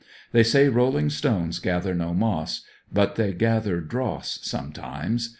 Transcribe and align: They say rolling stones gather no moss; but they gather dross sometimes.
They 0.31 0.41
say 0.41 0.67
rolling 0.67 1.11
stones 1.11 1.59
gather 1.59 1.93
no 1.93 2.11
moss; 2.15 2.61
but 2.91 3.17
they 3.17 3.33
gather 3.33 3.81
dross 3.81 4.39
sometimes. 4.41 5.29